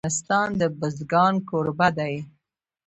افغانستان 0.03 0.47
د 0.59 0.61
بزګان 0.79 1.33
کوربه 1.49 1.87
دی. 1.97 2.15